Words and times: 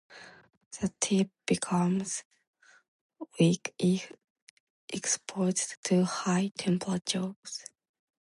The 0.79 0.91
tape 0.99 1.29
becomes 1.45 2.23
weak 3.39 3.75
if 3.77 4.11
exposed 4.89 5.75
to 5.83 6.05
high 6.05 6.51
temperatures. 6.57 7.35